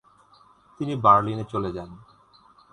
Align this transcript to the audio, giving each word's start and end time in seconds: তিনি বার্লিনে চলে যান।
তিনি 0.79 0.93
বার্লিনে 0.95 1.43
চলে 1.43 1.69
যান। 1.71 1.89